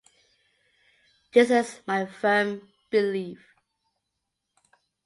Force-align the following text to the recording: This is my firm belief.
This 1.31 1.51
is 1.51 1.81
my 1.85 2.07
firm 2.07 2.69
belief. 2.89 3.37